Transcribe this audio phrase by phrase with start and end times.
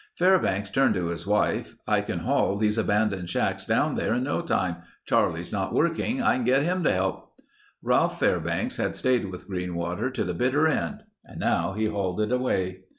[0.17, 1.75] Fairbanks turned to his wife.
[1.87, 4.77] "I can haul these abandoned shacks down there in no time.
[5.05, 7.39] Charlie's not working, I can get him to help."
[7.83, 11.01] Ralph Fairbanks had stayed with Greenwater to the bitter end.
[11.37, 12.85] Now he hauled it away.